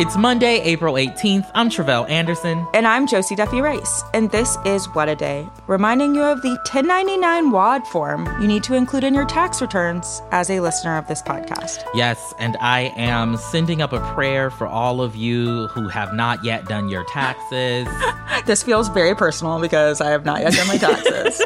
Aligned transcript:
It's 0.00 0.16
Monday, 0.16 0.58
April 0.62 0.94
18th. 0.94 1.50
I'm 1.54 1.68
Tre'vell 1.68 2.08
Anderson. 2.08 2.66
And 2.72 2.86
I'm 2.86 3.06
Josie 3.06 3.34
Duffy 3.34 3.60
Rice. 3.60 4.02
And 4.14 4.30
this 4.30 4.56
is 4.64 4.86
What 4.94 5.10
a 5.10 5.14
Day, 5.14 5.46
reminding 5.66 6.14
you 6.14 6.22
of 6.22 6.40
the 6.40 6.56
1099 6.72 7.50
WAD 7.50 7.86
form 7.86 8.26
you 8.40 8.48
need 8.48 8.64
to 8.64 8.74
include 8.74 9.04
in 9.04 9.12
your 9.12 9.26
tax 9.26 9.60
returns 9.60 10.22
as 10.32 10.48
a 10.48 10.60
listener 10.60 10.96
of 10.96 11.06
this 11.08 11.20
podcast. 11.22 11.84
Yes, 11.94 12.32
and 12.38 12.56
I 12.60 12.92
am 12.96 13.36
sending 13.36 13.82
up 13.82 13.92
a 13.92 14.00
prayer 14.14 14.50
for 14.50 14.66
all 14.66 15.02
of 15.02 15.14
you 15.14 15.66
who 15.68 15.88
have 15.88 16.14
not 16.14 16.42
yet 16.42 16.64
done 16.64 16.88
your 16.88 17.04
taxes. 17.04 17.86
this 18.46 18.62
feels 18.62 18.88
very 18.88 19.14
personal 19.14 19.60
because 19.60 20.00
I 20.00 20.08
have 20.10 20.24
not 20.24 20.40
yet 20.40 20.54
done 20.54 20.68
my 20.68 20.76
taxes. 20.78 21.42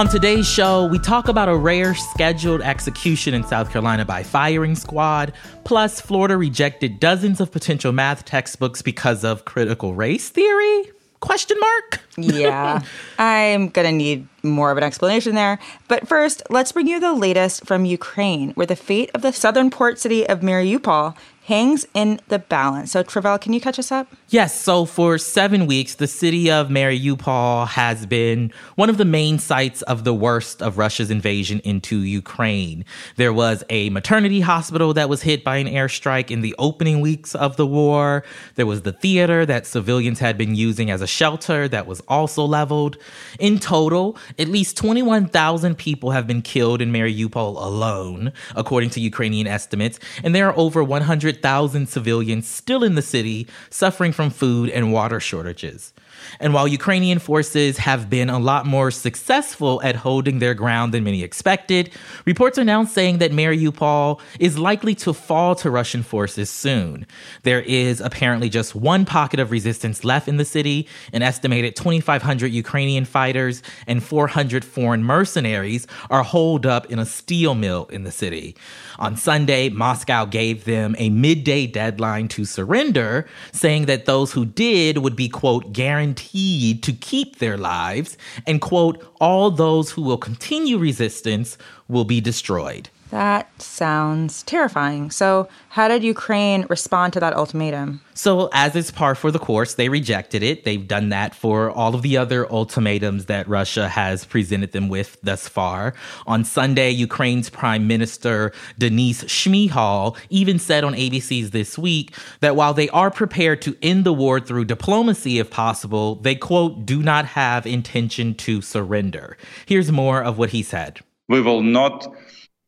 On 0.00 0.08
today's 0.08 0.48
show, 0.48 0.86
we 0.86 0.98
talk 0.98 1.28
about 1.28 1.50
a 1.50 1.54
rare 1.54 1.94
scheduled 1.94 2.62
execution 2.62 3.34
in 3.34 3.44
South 3.44 3.70
Carolina 3.70 4.06
by 4.06 4.22
firing 4.22 4.74
squad. 4.74 5.34
Plus, 5.64 6.00
Florida 6.00 6.38
rejected 6.38 6.98
dozens 6.98 7.38
of 7.38 7.52
potential 7.52 7.92
math 7.92 8.24
textbooks 8.24 8.80
because 8.80 9.24
of 9.24 9.44
critical 9.44 9.94
race 9.94 10.30
theory? 10.30 10.90
Question 11.20 11.58
mark? 11.60 12.00
Yeah, 12.24 12.82
I'm 13.18 13.68
gonna 13.68 13.92
need 13.92 14.26
more 14.42 14.70
of 14.70 14.78
an 14.78 14.84
explanation 14.84 15.34
there. 15.34 15.58
But 15.88 16.08
first, 16.08 16.42
let's 16.50 16.72
bring 16.72 16.86
you 16.86 17.00
the 17.00 17.12
latest 17.12 17.66
from 17.66 17.84
Ukraine, 17.84 18.50
where 18.52 18.66
the 18.66 18.76
fate 18.76 19.10
of 19.14 19.22
the 19.22 19.32
southern 19.32 19.70
port 19.70 19.98
city 19.98 20.26
of 20.26 20.40
Mariupol 20.40 21.16
hangs 21.50 21.84
in 21.94 22.20
the 22.28 22.38
balance. 22.38 22.92
So, 22.92 23.02
Tre'vell, 23.02 23.40
can 23.40 23.52
you 23.52 23.60
catch 23.60 23.76
us 23.78 23.90
up? 23.90 24.06
Yes. 24.28 24.54
So, 24.54 24.84
for 24.84 25.18
seven 25.18 25.66
weeks, 25.66 25.96
the 25.96 26.06
city 26.06 26.48
of 26.48 26.68
Mariupol 26.68 27.66
has 27.66 28.06
been 28.06 28.52
one 28.76 28.88
of 28.88 28.98
the 28.98 29.04
main 29.04 29.40
sites 29.40 29.82
of 29.82 30.04
the 30.04 30.14
worst 30.14 30.62
of 30.62 30.78
Russia's 30.78 31.10
invasion 31.10 31.60
into 31.64 32.02
Ukraine. 32.02 32.84
There 33.16 33.32
was 33.32 33.64
a 33.68 33.90
maternity 33.90 34.40
hospital 34.40 34.94
that 34.94 35.08
was 35.08 35.22
hit 35.22 35.42
by 35.42 35.56
an 35.56 35.66
airstrike 35.66 36.30
in 36.30 36.40
the 36.40 36.54
opening 36.58 37.00
weeks 37.00 37.34
of 37.34 37.56
the 37.56 37.66
war. 37.66 38.22
There 38.54 38.66
was 38.66 38.82
the 38.82 38.92
theater 38.92 39.44
that 39.46 39.66
civilians 39.66 40.20
had 40.20 40.38
been 40.38 40.54
using 40.54 40.88
as 40.88 41.00
a 41.00 41.06
shelter 41.06 41.66
that 41.66 41.86
was 41.86 42.00
also 42.10 42.44
leveled. 42.44 42.98
In 43.38 43.58
total, 43.58 44.18
at 44.38 44.48
least 44.48 44.76
21,000 44.76 45.76
people 45.78 46.10
have 46.10 46.26
been 46.26 46.42
killed 46.42 46.82
in 46.82 46.92
Mariupol 46.92 47.56
alone, 47.56 48.32
according 48.54 48.90
to 48.90 49.00
Ukrainian 49.00 49.46
estimates, 49.46 49.98
and 50.22 50.34
there 50.34 50.48
are 50.48 50.58
over 50.58 50.84
100,000 50.84 51.88
civilians 51.88 52.46
still 52.46 52.84
in 52.84 52.96
the 52.96 53.02
city 53.02 53.46
suffering 53.70 54.12
from 54.12 54.30
food 54.30 54.68
and 54.68 54.92
water 54.92 55.20
shortages. 55.20 55.94
And 56.38 56.54
while 56.54 56.68
Ukrainian 56.68 57.18
forces 57.18 57.78
have 57.78 58.10
been 58.10 58.30
a 58.30 58.38
lot 58.38 58.66
more 58.66 58.90
successful 58.90 59.80
at 59.82 59.96
holding 59.96 60.38
their 60.38 60.54
ground 60.54 60.92
than 60.94 61.04
many 61.04 61.22
expected, 61.22 61.90
reports 62.24 62.58
are 62.58 62.64
now 62.64 62.84
saying 62.84 63.18
that 63.18 63.32
Mariupol 63.32 64.20
is 64.38 64.58
likely 64.58 64.94
to 64.96 65.12
fall 65.12 65.54
to 65.56 65.70
Russian 65.70 66.02
forces 66.02 66.50
soon. 66.50 67.06
There 67.42 67.62
is 67.62 68.00
apparently 68.00 68.48
just 68.48 68.74
one 68.74 69.04
pocket 69.04 69.40
of 69.40 69.50
resistance 69.50 70.04
left 70.04 70.28
in 70.28 70.36
the 70.36 70.44
city. 70.44 70.86
An 71.12 71.22
estimated 71.22 71.76
2,500 71.76 72.46
Ukrainian 72.48 73.04
fighters 73.04 73.62
and 73.86 74.02
400 74.02 74.64
foreign 74.64 75.02
mercenaries 75.02 75.86
are 76.10 76.22
holed 76.22 76.66
up 76.66 76.86
in 76.86 76.98
a 76.98 77.06
steel 77.06 77.54
mill 77.54 77.86
in 77.86 78.04
the 78.04 78.12
city. 78.12 78.56
On 78.98 79.16
Sunday, 79.16 79.68
Moscow 79.68 80.24
gave 80.26 80.64
them 80.64 80.94
a 80.98 81.10
midday 81.10 81.66
deadline 81.66 82.28
to 82.28 82.44
surrender, 82.44 83.26
saying 83.52 83.86
that 83.86 84.04
those 84.04 84.32
who 84.32 84.44
did 84.44 84.98
would 84.98 85.16
be, 85.16 85.28
quote, 85.28 85.72
guaranteed 85.72 86.09
guaranteed 86.10 86.82
to 86.82 86.92
keep 86.92 87.38
their 87.38 87.56
lives, 87.56 88.16
and 88.46 88.60
quote, 88.60 89.02
all 89.20 89.50
those 89.50 89.90
who 89.92 90.02
will 90.02 90.18
continue 90.18 90.78
resistance 90.78 91.56
will 91.88 92.04
be 92.04 92.20
destroyed. 92.20 92.88
That 93.10 93.60
sounds 93.60 94.44
terrifying. 94.44 95.10
So, 95.10 95.48
how 95.68 95.88
did 95.88 96.04
Ukraine 96.04 96.64
respond 96.68 97.12
to 97.14 97.20
that 97.20 97.34
ultimatum? 97.34 98.00
So, 98.14 98.48
as 98.52 98.76
is 98.76 98.92
par 98.92 99.16
for 99.16 99.32
the 99.32 99.38
course, 99.38 99.74
they 99.74 99.88
rejected 99.88 100.44
it. 100.44 100.62
They've 100.64 100.86
done 100.86 101.08
that 101.08 101.34
for 101.34 101.70
all 101.72 101.96
of 101.96 102.02
the 102.02 102.16
other 102.16 102.50
ultimatums 102.52 103.26
that 103.26 103.48
Russia 103.48 103.88
has 103.88 104.24
presented 104.24 104.70
them 104.70 104.88
with 104.88 105.18
thus 105.24 105.48
far. 105.48 105.94
On 106.28 106.44
Sunday, 106.44 106.90
Ukraine's 106.90 107.50
Prime 107.50 107.88
Minister 107.88 108.52
Denys 108.78 109.24
Shmyhal 109.24 110.16
even 110.28 110.60
said 110.60 110.84
on 110.84 110.94
ABC's 110.94 111.50
This 111.50 111.76
Week 111.76 112.14
that 112.38 112.54
while 112.54 112.74
they 112.74 112.88
are 112.90 113.10
prepared 113.10 113.60
to 113.62 113.76
end 113.82 114.04
the 114.04 114.12
war 114.12 114.38
through 114.38 114.66
diplomacy 114.66 115.40
if 115.40 115.50
possible, 115.50 116.14
they, 116.16 116.36
quote, 116.36 116.86
do 116.86 117.02
not 117.02 117.24
have 117.24 117.66
intention 117.66 118.34
to 118.36 118.62
surrender. 118.62 119.36
Here's 119.66 119.90
more 119.90 120.22
of 120.22 120.38
what 120.38 120.50
he 120.50 120.62
said. 120.62 121.00
We 121.28 121.40
will 121.40 121.62
not 121.62 122.12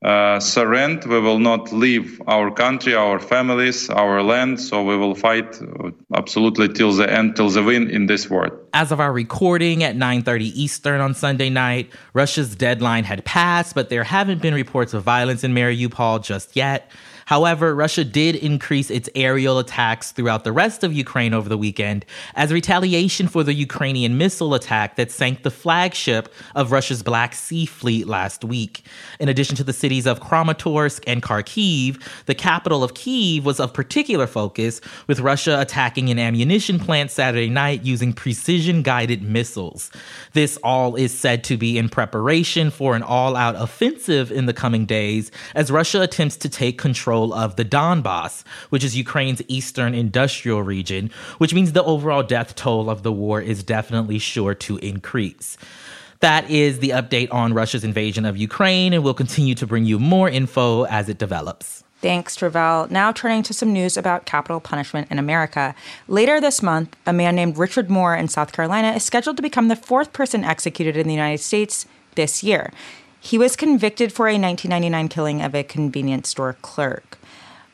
uh, 0.03 0.41
surrender. 0.41 1.09
We 1.09 1.21
will 1.21 1.39
not 1.39 1.73
leave 1.73 2.21
our 2.27 2.51
country, 2.51 2.95
our 2.95 3.21
families, 3.21 3.89
our 3.89 4.23
land. 4.23 4.61
So 4.61 4.83
we 4.83 4.97
will 4.97 5.15
fight 5.15 5.61
uh, 5.63 5.91
absolutely 6.15 6.69
till 6.69 6.93
the 6.93 7.11
end, 7.11 7.37
till 7.37 7.51
the 7.51 7.63
win 7.63 7.89
in 7.89 8.07
this 8.07 8.29
war. 8.29 8.61
As 8.73 8.91
of 8.91 9.01
our 9.01 9.12
recording 9.12 9.83
at 9.85 9.97
9:30 9.97 10.53
Eastern 10.55 11.01
on 11.01 11.15
Sunday 11.15 11.51
night, 11.51 11.91
Russia's 12.15 12.57
deadline 12.57 13.05
had 13.05 13.25
passed, 13.25 13.75
but 13.75 13.91
there 13.91 14.05
haven't 14.05 14.43
been 14.43 14.55
reports 14.55 14.93
of 14.95 15.03
violence 15.05 15.45
in 15.45 15.55
Mariupol 15.55 16.23
just 16.23 16.57
yet. 16.57 16.91
However, 17.27 17.75
Russia 17.75 18.05
did 18.05 18.37
increase 18.37 18.91
its 18.91 19.09
aerial 19.15 19.59
attacks 19.59 20.12
throughout 20.12 20.44
the 20.44 20.53
rest 20.53 20.84
of 20.84 20.93
Ukraine 20.93 21.34
over 21.34 21.49
the 21.49 21.59
weekend 21.59 22.05
as 22.34 22.53
retaliation 22.53 23.28
for 23.28 23.44
the 23.44 23.55
Ukrainian 23.55 24.19
missile 24.19 24.55
attack 24.55 24.97
that 24.97 25.10
sank 25.10 25.43
the 25.43 25.50
flagship 25.50 26.32
of 26.55 26.72
Russia's 26.72 27.03
Black 27.03 27.34
Sea 27.34 27.66
Fleet 27.66 28.06
last 28.06 28.44
week. 28.44 28.84
In 29.21 29.28
addition 29.28 29.56
to 29.56 29.65
the 29.65 29.72
cities 29.72 30.06
of 30.06 30.21
Kramatorsk 30.21 31.05
and 31.06 31.22
Kharkiv, 31.22 32.03
the 32.27 32.34
capital 32.34 32.82
of 32.82 32.94
Kiev 32.94 33.44
was 33.44 33.61
of 33.61 33.72
particular 33.72 34.27
focus, 34.27 34.81
with 35.06 35.21
Russia 35.21 35.61
attacking 35.61 36.11
an 36.11 36.19
ammunition 36.19 36.78
plant 36.78 37.11
Saturday 37.11 37.49
night 37.49 37.82
using 37.82 38.12
precision 38.12 38.82
guided 38.82 39.22
missiles. 39.22 39.91
This 40.32 40.56
all 40.62 40.97
is 40.97 41.16
said 41.16 41.44
to 41.44 41.56
be 41.56 41.78
in 41.78 41.88
preparation 41.88 42.71
for 42.71 42.97
an 42.97 43.03
all 43.03 43.37
out 43.37 43.55
offensive 43.56 44.32
in 44.32 44.47
the 44.47 44.53
coming 44.53 44.87
days 44.87 45.31
as 45.55 45.71
Russia 45.71 46.00
attempts 46.00 46.37
to 46.38 46.49
take 46.49 46.78
control 46.78 47.12
control 47.12 47.34
of 47.34 47.56
the 47.56 47.65
Donbass, 47.65 48.43
which 48.71 48.83
is 48.83 48.97
Ukraine's 48.97 49.43
eastern 49.47 49.93
industrial 49.95 50.62
region, 50.62 51.11
which 51.37 51.53
means 51.53 51.73
the 51.73 51.84
overall 51.84 52.23
death 52.23 52.55
toll 52.55 52.89
of 52.89 53.03
the 53.03 53.12
war 53.12 53.39
is 53.39 53.62
definitely 53.62 54.19
sure 54.19 54.55
to 54.55 54.78
increase. 54.78 55.59
That 56.21 56.49
is 56.49 56.78
the 56.78 56.91
update 56.91 57.28
on 57.31 57.53
Russia's 57.53 57.84
invasion 57.84 58.25
of 58.25 58.39
Ukraine, 58.39 58.95
and 58.95 59.05
we'll 59.05 59.12
continue 59.12 59.55
to 59.56 59.67
bring 59.67 59.84
you 59.84 59.99
more 59.99 60.31
info 60.31 60.84
as 60.87 61.11
it 61.11 61.19
develops. 61.19 61.84
Thanks, 62.00 62.34
Tre'vell. 62.34 62.91
Now 62.91 63.12
turning 63.12 63.43
to 63.43 63.53
some 63.53 63.75
news 63.75 63.99
about 63.99 64.25
capital 64.25 64.59
punishment 64.59 65.09
in 65.11 65.19
America. 65.19 65.75
Later 66.09 66.41
this 66.41 66.62
month, 66.62 66.97
a 67.05 67.12
man 67.12 67.37
named 67.37 67.59
Richard 67.59 67.91
Moore 67.91 68.17
in 68.17 68.29
South 68.29 68.53
Carolina 68.53 68.93
is 68.93 69.05
scheduled 69.05 69.37
to 69.37 69.43
become 69.43 69.69
the 69.69 69.76
fourth 69.76 70.14
person 70.14 70.44
executed 70.44 70.97
in 70.97 71.06
the 71.06 71.14
United 71.14 71.43
States 71.43 71.85
this 72.14 72.43
year. 72.43 72.73
He 73.25 73.39
was 73.39 73.55
convicted 73.55 74.13
for 74.13 74.27
a 74.27 74.33
1999 74.37 75.09
killing 75.09 75.43
of 75.43 75.55
a 75.55 75.63
convenience 75.63 76.29
store 76.29 76.55
clerk. 76.61 77.19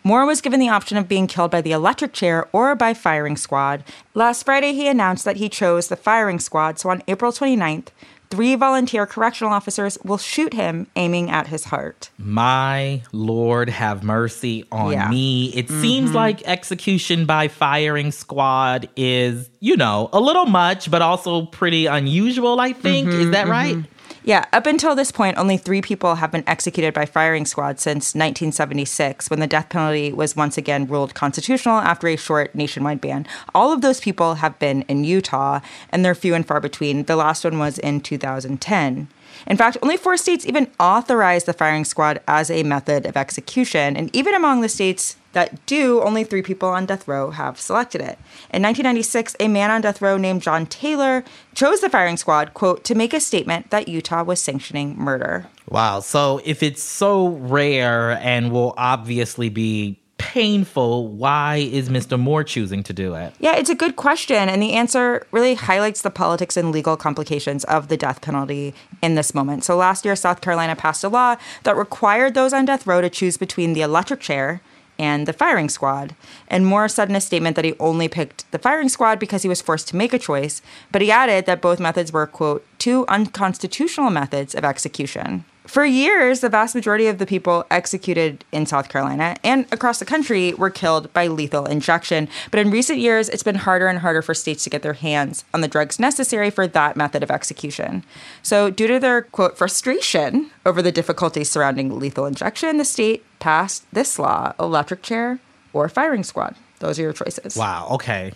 Moore 0.05 0.27
was 0.27 0.43
given 0.43 0.61
the 0.61 0.69
option 0.69 0.99
of 0.99 1.09
being 1.09 1.27
killed 1.27 1.50
by 1.50 1.62
the 1.62 1.73
electric 1.73 2.12
chair 2.12 2.47
or 2.53 2.75
by 2.75 2.93
firing 2.93 3.35
squad. 3.35 3.83
Last 4.12 4.45
Friday, 4.45 4.75
he 4.75 4.89
announced 4.89 5.25
that 5.25 5.39
he 5.39 5.49
chose 5.49 5.89
the 5.89 5.97
firing 5.97 6.39
squad, 6.39 6.79
so 6.79 6.91
on 6.91 7.03
April 7.09 7.33
29th, 7.33 7.87
three 8.29 8.56
volunteer 8.56 9.06
correctional 9.06 9.50
officers 9.50 9.97
will 10.05 10.19
shoot 10.19 10.53
him, 10.53 10.87
aiming 10.97 11.31
at 11.31 11.47
his 11.47 11.65
heart. 11.65 12.11
My 12.19 13.03
Lord, 13.12 13.71
have 13.71 14.05
mercy 14.05 14.67
on 14.71 14.93
yeah. 14.93 15.09
me. 15.09 15.47
It 15.55 15.69
mm-hmm. 15.69 15.81
seems 15.81 16.12
like 16.12 16.43
execution 16.47 17.25
by 17.25 17.49
firing 17.49 18.12
squad 18.12 18.91
is, 18.97 19.49
you 19.61 19.79
know, 19.79 20.11
a 20.12 20.21
little 20.21 20.47
much, 20.47 20.91
but 20.91 21.00
also 21.00 21.47
pretty 21.47 21.87
unusual, 21.87 22.61
I 22.61 22.75
think. 22.75 23.09
Mm-hmm, 23.09 23.21
Is 23.21 23.31
that 23.31 23.47
mm-hmm. 23.47 23.50
right? 23.50 23.85
Yeah, 24.28 24.44
up 24.52 24.66
until 24.66 24.94
this 24.94 25.10
point, 25.10 25.38
only 25.38 25.56
three 25.56 25.80
people 25.80 26.16
have 26.16 26.30
been 26.30 26.44
executed 26.46 26.92
by 26.92 27.06
firing 27.06 27.46
squad 27.46 27.80
since 27.80 28.14
1976, 28.14 29.30
when 29.30 29.40
the 29.40 29.46
death 29.46 29.70
penalty 29.70 30.12
was 30.12 30.36
once 30.36 30.58
again 30.58 30.86
ruled 30.86 31.14
constitutional 31.14 31.78
after 31.78 32.08
a 32.08 32.16
short 32.16 32.54
nationwide 32.54 33.00
ban. 33.00 33.26
All 33.54 33.72
of 33.72 33.80
those 33.80 34.00
people 34.00 34.34
have 34.34 34.58
been 34.58 34.82
in 34.82 35.02
Utah, 35.02 35.60
and 35.88 36.04
they're 36.04 36.14
few 36.14 36.34
and 36.34 36.46
far 36.46 36.60
between. 36.60 37.04
The 37.04 37.16
last 37.16 37.42
one 37.42 37.58
was 37.58 37.78
in 37.78 38.02
2010. 38.02 39.08
In 39.46 39.56
fact, 39.56 39.78
only 39.82 39.96
four 39.96 40.16
states 40.16 40.46
even 40.46 40.70
authorized 40.78 41.46
the 41.46 41.52
firing 41.52 41.84
squad 41.84 42.20
as 42.28 42.50
a 42.50 42.62
method 42.62 43.06
of 43.06 43.16
execution. 43.16 43.96
And 43.96 44.14
even 44.14 44.34
among 44.34 44.60
the 44.60 44.69
states 44.69 45.16
that 45.32 45.64
do, 45.66 46.02
only 46.02 46.25
three 46.25 46.42
people 46.42 46.69
on 46.69 46.86
death 46.86 47.06
row 47.06 47.30
have 47.30 47.60
selected 47.60 48.00
it. 48.00 48.19
In 48.52 48.62
1996, 48.62 49.36
a 49.40 49.48
man 49.48 49.70
on 49.70 49.80
death 49.80 50.02
row 50.02 50.16
named 50.16 50.42
John 50.42 50.66
Taylor 50.66 51.25
chose 51.54 51.80
the 51.80 51.90
firing 51.90 52.16
squad, 52.16 52.54
quote, 52.54 52.84
to 52.84 52.94
make 52.94 53.12
a 53.12 53.20
statement 53.20 53.70
that 53.70 53.88
Utah 53.88 54.25
was 54.25 54.40
sanctioning 54.40 54.96
murder. 54.98 55.46
Wow. 55.69 56.00
So 56.00 56.40
if 56.44 56.62
it's 56.62 56.82
so 56.82 57.28
rare 57.28 58.12
and 58.22 58.52
will 58.52 58.75
obviously 58.76 59.48
be 59.48 59.98
painful, 60.19 61.09
why 61.09 61.56
is 61.56 61.88
Mr. 61.88 62.19
Moore 62.19 62.44
choosing 62.44 62.82
to 62.82 62.93
do 62.93 63.15
it? 63.15 63.32
Yeah, 63.41 63.56
it's 63.56 63.70
a 63.70 63.75
good 63.75 63.97
question. 63.97 64.49
And 64.49 64.61
the 64.61 64.75
answer 64.75 65.26
really 65.32 65.55
highlights 65.55 66.03
the 66.03 66.11
politics 66.11 66.56
and 66.56 66.70
legal 66.70 66.97
complications 66.97 67.65
of 67.65 67.88
the 67.88 67.97
death 67.97 68.20
penalty 68.20 68.75
in 69.03 69.15
this 69.15 69.35
moment. 69.35 69.65
So 69.65 69.76
last 69.76 70.05
year, 70.05 70.17
South 70.17 70.41
Carolina 70.41 70.76
passed 70.76 71.03
a 71.03 71.09
law 71.09 71.37
that 71.62 71.76
required 71.76 72.35
those 72.35 72.53
on 72.53 72.67
death 72.67 72.87
row 72.87 73.00
to 73.00 73.09
choose 73.09 73.37
between 73.37 73.73
the 73.73 73.82
electric 73.82 74.20
chair 74.20 74.61
and 74.99 75.26
the 75.26 75.32
firing 75.32 75.69
squad. 75.69 76.15
And 76.49 76.67
Moore 76.67 76.88
said 76.88 77.09
in 77.09 77.17
a 77.17 77.21
statement 77.21 77.56
that 77.56 77.64
he 77.64 77.75
only 77.79 78.09
picked 78.09 78.50
the 78.50 78.59
firing 78.59 78.88
squad 78.88 79.19
because 79.19 79.43
he 79.43 79.49
was 79.49 79.62
forced 79.62 79.88
to 79.88 79.97
make 79.97 80.12
a 80.12 80.19
choice, 80.19 80.61
but 80.91 81.03
he 81.03 81.11
added 81.11 81.47
that 81.47 81.62
both 81.62 81.79
methods 81.79 82.12
were, 82.12 82.26
quote, 82.26 82.67
two 82.79 83.06
unconstitutional 83.06 84.11
methods 84.11 84.55
of 84.55 84.64
execution. 84.64 85.44
For 85.69 85.85
years, 85.85 86.41
the 86.41 86.49
vast 86.49 86.75
majority 86.75 87.09
of 87.09 87.19
the 87.19 87.26
people 87.26 87.67
executed 87.70 88.43
in 88.53 88.65
South 88.65 88.88
Carolina 88.88 89.37
and 89.44 89.67
across 89.70 89.99
the 89.99 90.06
country 90.06 90.55
were 90.55 90.70
killed 90.70 91.12
by 91.12 91.26
lethal 91.26 91.67
injection. 91.67 92.26
But 92.50 92.61
in 92.61 92.70
recent 92.70 93.00
years, 93.00 93.29
it's 93.29 93.43
been 93.43 93.55
harder 93.55 93.87
and 93.87 93.99
harder 93.99 94.23
for 94.23 94.32
states 94.32 94.65
to 94.65 94.70
get 94.70 94.81
their 94.81 94.94
hands 94.94 95.44
on 95.53 95.61
the 95.61 95.69
drugs 95.69 96.00
necessary 96.00 96.49
for 96.49 96.67
that 96.67 96.97
method 96.97 97.23
of 97.23 97.31
execution. 97.31 98.03
So, 98.43 98.70
due 98.70 98.87
to 98.87 98.99
their 98.99 99.23
quote 99.23 99.59
frustration 99.59 100.50
over 100.65 100.81
the 100.81 100.91
difficulties 100.91 101.50
surrounding 101.50 101.99
lethal 101.99 102.25
injection, 102.25 102.79
the 102.79 102.85
state 102.87 103.23
passed 103.38 103.85
this 103.93 104.19
law 104.19 104.55
electric 104.59 105.03
chair 105.03 105.38
or 105.75 105.91
firing 105.91 106.25
squad. 106.25 106.56
Those 106.79 106.99
are 106.99 107.03
your 107.03 107.12
choices. 107.12 107.56
Wow. 107.56 107.88
Okay 107.91 108.32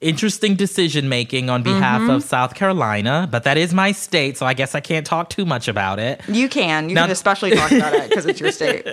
interesting 0.00 0.54
decision 0.54 1.08
making 1.08 1.48
on 1.48 1.62
behalf 1.62 2.02
mm-hmm. 2.02 2.10
of 2.10 2.22
South 2.22 2.54
Carolina, 2.54 3.28
but 3.30 3.44
that 3.44 3.56
is 3.56 3.72
my 3.72 3.92
state, 3.92 4.36
so 4.36 4.44
I 4.44 4.54
guess 4.54 4.74
I 4.74 4.80
can't 4.80 5.06
talk 5.06 5.30
too 5.30 5.46
much 5.46 5.68
about 5.68 5.98
it. 5.98 6.20
You 6.28 6.48
can. 6.48 6.88
You 6.88 6.94
now, 6.94 7.02
can 7.02 7.12
especially 7.12 7.52
talk 7.52 7.72
about 7.72 7.94
it 7.94 8.08
because 8.10 8.26
it's 8.26 8.40
your 8.40 8.52
state. 8.52 8.86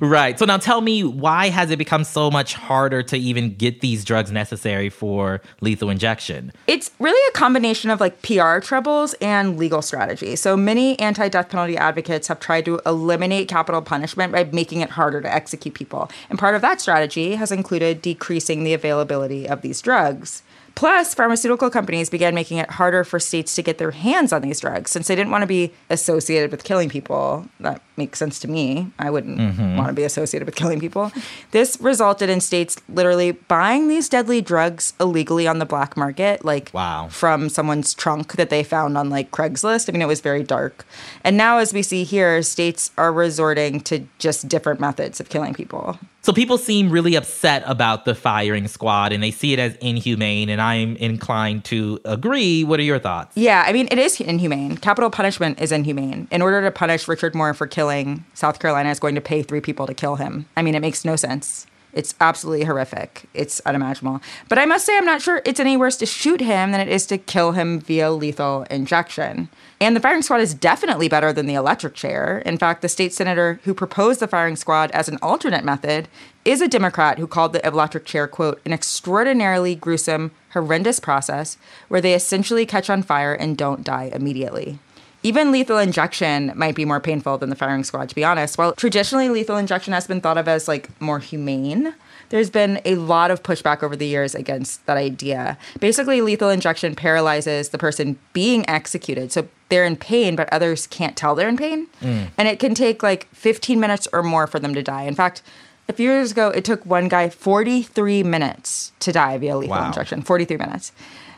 right. 0.00 0.38
So 0.38 0.44
now 0.44 0.58
tell 0.58 0.80
me, 0.80 1.02
why 1.04 1.48
has 1.48 1.70
it 1.70 1.78
become 1.78 2.04
so 2.04 2.30
much 2.30 2.54
harder 2.54 3.02
to 3.04 3.16
even 3.16 3.54
get 3.54 3.80
these 3.80 4.04
drugs 4.04 4.30
necessary 4.30 4.88
for 4.88 5.40
lethal 5.60 5.88
injection? 5.88 6.52
It's 6.66 6.90
really 6.98 7.20
a 7.28 7.32
combination 7.32 7.90
of 7.90 8.00
like 8.00 8.20
PR 8.22 8.58
troubles 8.58 9.14
and 9.14 9.58
legal 9.58 9.82
strategy. 9.82 10.36
So 10.36 10.56
many 10.56 10.98
anti 10.98 11.28
death 11.28 11.48
penalty 11.48 11.76
advocates 11.76 12.28
have 12.28 12.40
tried 12.40 12.64
to 12.66 12.80
eliminate 12.84 13.48
capital 13.48 13.80
punishment 13.80 14.32
by 14.32 14.44
making 14.44 14.80
it 14.80 14.90
harder 14.90 15.20
to 15.20 15.32
execute 15.32 15.74
people. 15.74 16.10
And 16.28 16.38
part 16.38 16.54
of 16.54 16.60
that 16.62 16.80
strategy 16.80 17.36
has 17.36 17.50
included 17.50 18.02
decreasing 18.02 18.64
the 18.64 18.74
availability 18.74 19.48
of 19.48 19.62
these 19.62 19.80
drugs 19.80 20.01
drugs. 20.02 20.42
Plus, 20.74 21.14
pharmaceutical 21.14 21.68
companies 21.68 22.08
began 22.08 22.34
making 22.34 22.56
it 22.56 22.70
harder 22.70 23.04
for 23.04 23.20
states 23.20 23.54
to 23.54 23.62
get 23.62 23.76
their 23.76 23.90
hands 23.90 24.32
on 24.32 24.40
these 24.40 24.60
drugs 24.60 24.90
since 24.90 25.06
they 25.06 25.14
didn't 25.14 25.30
want 25.30 25.42
to 25.42 25.46
be 25.46 25.70
associated 25.90 26.50
with 26.50 26.64
killing 26.64 26.88
people. 26.88 27.46
That 27.60 27.82
makes 27.98 28.18
sense 28.18 28.38
to 28.40 28.48
me. 28.48 28.90
I 28.98 29.10
wouldn't 29.10 29.38
mm-hmm. 29.38 29.76
want 29.76 29.88
to 29.88 29.94
be 29.94 30.02
associated 30.02 30.46
with 30.46 30.54
killing 30.54 30.80
people. 30.80 31.12
This 31.50 31.76
resulted 31.80 32.30
in 32.30 32.40
states 32.40 32.78
literally 32.88 33.32
buying 33.32 33.88
these 33.88 34.08
deadly 34.08 34.40
drugs 34.40 34.94
illegally 34.98 35.46
on 35.46 35.58
the 35.58 35.66
black 35.66 35.94
market, 35.94 36.42
like 36.42 36.70
wow. 36.72 37.08
from 37.10 37.50
someone's 37.50 37.92
trunk 37.92 38.32
that 38.36 38.48
they 38.48 38.64
found 38.64 38.96
on 38.96 39.10
like 39.10 39.30
Craigslist. 39.30 39.90
I 39.90 39.92
mean, 39.92 40.00
it 40.00 40.08
was 40.08 40.22
very 40.22 40.42
dark. 40.42 40.86
And 41.22 41.36
now, 41.36 41.58
as 41.58 41.74
we 41.74 41.82
see 41.82 42.04
here, 42.04 42.42
states 42.42 42.90
are 42.96 43.12
resorting 43.12 43.80
to 43.82 44.06
just 44.18 44.48
different 44.48 44.80
methods 44.80 45.20
of 45.20 45.28
killing 45.28 45.52
people. 45.52 45.98
So 46.24 46.32
people 46.32 46.56
seem 46.56 46.88
really 46.88 47.16
upset 47.16 47.64
about 47.66 48.04
the 48.04 48.14
firing 48.14 48.68
squad 48.68 49.12
and 49.12 49.20
they 49.20 49.32
see 49.32 49.52
it 49.52 49.58
as 49.58 49.74
inhumane, 49.76 50.48
and 50.48 50.62
I'm 50.62 50.94
inclined 50.96 51.64
to 51.64 51.98
agree. 52.04 52.62
What 52.62 52.78
are 52.78 52.84
your 52.84 53.00
thoughts? 53.00 53.36
Yeah, 53.36 53.64
I 53.66 53.72
mean, 53.72 53.88
it 53.90 53.98
is 53.98 54.20
inhumane. 54.20 54.76
Capital 54.76 55.10
punishment 55.10 55.60
is 55.60 55.72
inhumane. 55.72 56.28
In 56.30 56.40
order 56.40 56.62
to 56.62 56.70
punish 56.70 57.08
Richard 57.08 57.34
Moore 57.34 57.54
for 57.54 57.66
killing, 57.66 58.24
South 58.34 58.60
Carolina 58.60 58.90
is 58.90 59.00
going 59.00 59.16
to 59.16 59.20
pay 59.20 59.42
three 59.42 59.60
people 59.60 59.88
to 59.88 59.94
kill 59.94 60.14
him. 60.14 60.46
I 60.56 60.62
mean, 60.62 60.76
it 60.76 60.80
makes 60.80 61.04
no 61.04 61.16
sense. 61.16 61.66
It's 61.92 62.14
absolutely 62.20 62.64
horrific. 62.64 63.28
It's 63.34 63.60
unimaginable. 63.66 64.22
But 64.48 64.58
I 64.58 64.64
must 64.64 64.86
say, 64.86 64.96
I'm 64.96 65.04
not 65.04 65.20
sure 65.20 65.42
it's 65.44 65.60
any 65.60 65.76
worse 65.76 65.96
to 65.98 66.06
shoot 66.06 66.40
him 66.40 66.72
than 66.72 66.80
it 66.80 66.88
is 66.88 67.04
to 67.06 67.18
kill 67.18 67.52
him 67.52 67.80
via 67.80 68.10
lethal 68.10 68.62
injection. 68.70 69.48
And 69.78 69.94
the 69.94 70.00
firing 70.00 70.22
squad 70.22 70.40
is 70.40 70.54
definitely 70.54 71.08
better 71.08 71.32
than 71.32 71.46
the 71.46 71.54
electric 71.54 71.94
chair. 71.94 72.38
In 72.46 72.56
fact, 72.56 72.80
the 72.80 72.88
state 72.88 73.12
senator 73.12 73.60
who 73.64 73.74
proposed 73.74 74.20
the 74.20 74.28
firing 74.28 74.56
squad 74.56 74.90
as 74.92 75.08
an 75.08 75.18
alternate 75.20 75.64
method 75.64 76.08
is 76.44 76.60
a 76.60 76.68
Democrat 76.68 77.18
who 77.18 77.26
called 77.26 77.52
the 77.52 77.66
electric 77.66 78.06
chair, 78.06 78.26
quote, 78.26 78.60
an 78.64 78.72
extraordinarily 78.72 79.74
gruesome, 79.74 80.30
horrendous 80.52 80.98
process 80.98 81.58
where 81.88 82.00
they 82.00 82.14
essentially 82.14 82.64
catch 82.64 82.88
on 82.88 83.02
fire 83.02 83.34
and 83.34 83.56
don't 83.56 83.84
die 83.84 84.10
immediately. 84.14 84.78
Even 85.24 85.52
lethal 85.52 85.78
injection 85.78 86.52
might 86.56 86.74
be 86.74 86.84
more 86.84 86.98
painful 86.98 87.38
than 87.38 87.48
the 87.48 87.56
firing 87.56 87.84
squad, 87.84 88.08
to 88.08 88.14
be 88.14 88.24
honest. 88.24 88.58
While 88.58 88.72
traditionally 88.72 89.28
lethal 89.28 89.56
injection 89.56 89.92
has 89.92 90.06
been 90.06 90.20
thought 90.20 90.36
of 90.36 90.48
as 90.48 90.66
like 90.66 90.88
more 91.00 91.20
humane, 91.20 91.94
there's 92.30 92.50
been 92.50 92.80
a 92.84 92.96
lot 92.96 93.30
of 93.30 93.42
pushback 93.42 93.82
over 93.82 93.94
the 93.94 94.06
years 94.06 94.34
against 94.34 94.84
that 94.86 94.96
idea. 94.96 95.58
Basically, 95.78 96.20
lethal 96.22 96.48
injection 96.48 96.96
paralyzes 96.96 97.68
the 97.68 97.78
person 97.78 98.18
being 98.32 98.68
executed. 98.68 99.30
So 99.30 99.48
they're 99.68 99.84
in 99.84 99.96
pain, 99.96 100.34
but 100.34 100.52
others 100.52 100.86
can't 100.88 101.16
tell 101.16 101.34
they're 101.34 101.48
in 101.48 101.56
pain. 101.56 101.86
Mm. 102.00 102.30
And 102.36 102.48
it 102.48 102.58
can 102.58 102.74
take 102.74 103.02
like 103.02 103.28
15 103.32 103.78
minutes 103.78 104.08
or 104.12 104.22
more 104.22 104.46
for 104.46 104.58
them 104.58 104.74
to 104.74 104.82
die. 104.82 105.02
In 105.02 105.14
fact, 105.14 105.42
a 105.88 105.92
few 105.92 106.10
years 106.10 106.32
ago, 106.32 106.48
it 106.48 106.64
took 106.64 106.84
one 106.84 107.08
guy 107.08 107.28
43 107.28 108.22
minutes 108.22 108.92
to 109.00 109.12
die 109.12 109.38
via 109.38 109.56
lethal 109.56 109.76
wow. 109.76 109.86
injection. 109.86 110.22
43 110.22 110.56
minutes. 110.56 110.92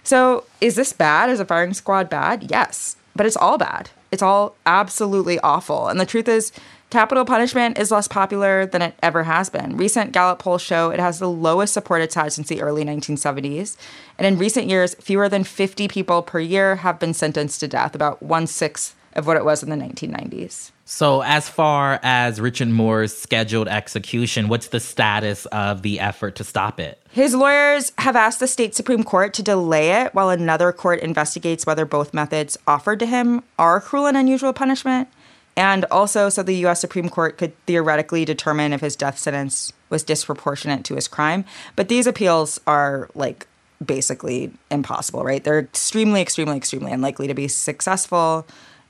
So 0.04 0.44
is 0.60 0.76
this 0.76 0.92
bad? 0.92 1.28
Is 1.28 1.40
a 1.40 1.44
firing 1.44 1.74
squad 1.74 2.08
bad? 2.08 2.50
Yes, 2.50 2.96
but 3.16 3.26
it's 3.26 3.36
all 3.36 3.58
bad. 3.58 3.90
It's 4.10 4.22
all 4.22 4.56
absolutely 4.66 5.38
awful. 5.40 5.88
And 5.88 5.98
the 5.98 6.06
truth 6.06 6.28
is, 6.28 6.52
Capital 6.94 7.24
punishment 7.24 7.76
is 7.76 7.90
less 7.90 8.06
popular 8.06 8.66
than 8.66 8.80
it 8.80 8.94
ever 9.02 9.24
has 9.24 9.50
been. 9.50 9.76
Recent 9.76 10.12
Gallup 10.12 10.38
polls 10.38 10.62
show 10.62 10.90
it 10.90 11.00
has 11.00 11.18
the 11.18 11.28
lowest 11.28 11.74
support 11.74 12.02
it's 12.02 12.14
had 12.14 12.32
since 12.32 12.46
the 12.46 12.62
early 12.62 12.84
1970s. 12.84 13.76
And 14.16 14.28
in 14.28 14.38
recent 14.38 14.68
years, 14.68 14.94
fewer 15.00 15.28
than 15.28 15.42
50 15.42 15.88
people 15.88 16.22
per 16.22 16.38
year 16.38 16.76
have 16.76 17.00
been 17.00 17.12
sentenced 17.12 17.58
to 17.58 17.66
death, 17.66 17.96
about 17.96 18.22
one 18.22 18.46
sixth 18.46 18.94
of 19.14 19.26
what 19.26 19.36
it 19.36 19.44
was 19.44 19.60
in 19.60 19.70
the 19.70 19.76
1990s. 19.76 20.70
So, 20.86 21.22
as 21.22 21.48
far 21.48 21.98
as 22.02 22.40
Richard 22.40 22.68
Moore's 22.68 23.16
scheduled 23.16 23.68
execution, 23.68 24.48
what's 24.48 24.68
the 24.68 24.80
status 24.80 25.46
of 25.46 25.80
the 25.80 25.98
effort 25.98 26.36
to 26.36 26.44
stop 26.44 26.78
it? 26.78 27.00
His 27.10 27.34
lawyers 27.34 27.92
have 27.98 28.16
asked 28.16 28.38
the 28.38 28.46
state 28.46 28.74
Supreme 28.74 29.02
Court 29.02 29.32
to 29.34 29.42
delay 29.42 30.02
it 30.02 30.14
while 30.14 30.28
another 30.28 30.72
court 30.72 31.00
investigates 31.00 31.64
whether 31.64 31.86
both 31.86 32.12
methods 32.12 32.58
offered 32.66 32.98
to 33.00 33.06
him 33.06 33.42
are 33.58 33.80
cruel 33.80 34.06
and 34.06 34.16
unusual 34.16 34.52
punishment. 34.52 35.08
And 35.56 35.86
also, 35.86 36.28
so 36.28 36.42
the 36.42 36.66
US 36.66 36.80
Supreme 36.80 37.08
Court 37.08 37.38
could 37.38 37.54
theoretically 37.64 38.26
determine 38.26 38.74
if 38.74 38.82
his 38.82 38.96
death 38.96 39.18
sentence 39.18 39.72
was 39.88 40.02
disproportionate 40.02 40.84
to 40.84 40.96
his 40.96 41.08
crime. 41.08 41.46
But 41.76 41.88
these 41.88 42.06
appeals 42.06 42.60
are 42.66 43.08
like 43.14 43.46
basically 43.84 44.50
impossible, 44.70 45.24
right? 45.24 45.42
They're 45.42 45.60
extremely, 45.60 46.20
extremely, 46.20 46.56
extremely 46.56 46.92
unlikely 46.92 47.28
to 47.28 47.34
be 47.34 47.48
successful. 47.48 48.46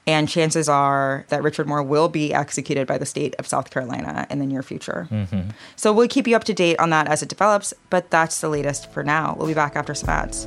And 0.07 0.29
chances 0.29 0.69
are 0.69 1.25
that 1.29 1.43
Richard 1.43 1.67
Moore 1.67 1.83
will 1.83 2.09
be 2.09 2.35
executed 2.35 2.87
by 2.87 2.99
the 2.99 3.07
state 3.07 3.35
of 3.39 3.47
South 3.47 3.71
Carolina 3.71 4.27
in 4.29 4.39
the 4.39 4.47
near 4.47 4.63
future. 4.63 5.09
Mm-hmm. 5.11 5.51
So 5.77 5.93
we'll 5.93 6.09
keep 6.09 6.27
you 6.27 6.37
up 6.37 6.45
to 6.45 6.55
date 6.55 6.79
on 6.79 6.91
that 6.91 7.09
as 7.09 7.23
it 7.23 7.29
develops, 7.31 7.73
but 7.89 8.11
that's 8.11 8.41
the 8.41 8.49
latest 8.51 8.93
for 8.93 9.03
now. 9.03 9.35
We'll 9.39 9.49
be 9.49 9.55
back 9.55 9.77
after 9.77 9.95
some 9.95 10.11
ads. 10.11 10.47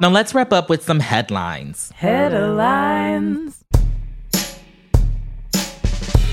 now 0.00 0.10
let's 0.10 0.34
wrap 0.34 0.52
up 0.52 0.68
with 0.68 0.82
some 0.82 1.00
headlines. 1.00 1.90
Headlines. 1.94 3.62